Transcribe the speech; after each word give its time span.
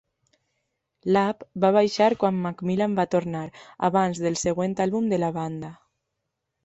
Lapp 1.17 1.43
va 1.65 1.69
marxar 1.75 2.07
quan 2.23 2.39
MacMillan 2.45 2.95
va 3.01 3.07
tornar 3.17 3.45
abans 3.91 4.23
del 4.25 4.41
següent 4.45 4.75
àlbum 4.87 5.13
de 5.13 5.21
la 5.25 5.31
banda. 5.41 5.71